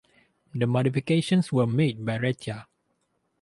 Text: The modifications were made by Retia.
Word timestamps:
The 0.55 0.65
modifications 0.65 1.53
were 1.53 1.67
made 1.67 2.03
by 2.03 2.17
Retia. 2.17 2.65